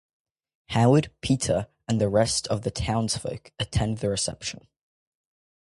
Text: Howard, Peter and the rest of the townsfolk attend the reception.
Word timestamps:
Howard, 0.69 1.11
Peter 1.21 1.67
and 1.87 2.01
the 2.01 2.09
rest 2.09 2.47
of 2.47 2.63
the 2.63 2.71
townsfolk 2.71 3.51
attend 3.59 3.99
the 3.99 4.09
reception. 4.09 4.65